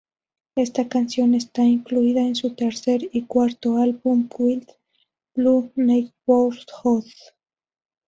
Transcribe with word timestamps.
Esta 0.55 0.89
canción 0.89 1.35
está 1.35 1.61
incluida 1.63 2.21
en 2.21 2.33
su 2.33 2.55
tercer 2.55 3.07
y 3.13 3.27
cuarto 3.27 3.77
álbum 3.77 4.27
Wild, 4.35 4.67
Blue 5.35 5.71
Neighbourhood. 5.75 7.05